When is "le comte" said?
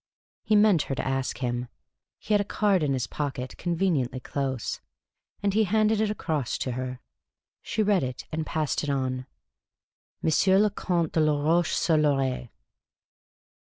10.59-11.11